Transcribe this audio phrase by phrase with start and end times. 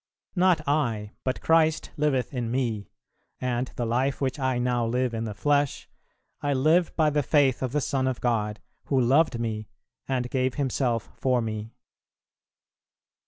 [0.35, 2.89] "Not I, but Christ liveth in me,
[3.39, 5.87] and the life which I now live in the flesh,
[6.41, 9.67] I live by the faith of the Son of God, who loved me
[10.07, 11.75] and gave Himself for me."